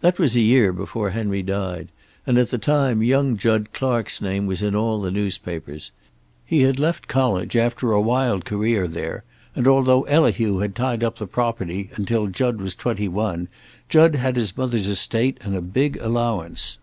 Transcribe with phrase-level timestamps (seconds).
[0.00, 1.92] "That was a year before Henry died,
[2.26, 5.92] and at the time young Jud Clark's name was in all the newspapers.
[6.44, 9.22] He had left college after a wild career there,
[9.54, 13.46] and although Elihu had tied up the property until Jud was twenty one,
[13.88, 16.78] Jud had his mother's estate and a big allowance.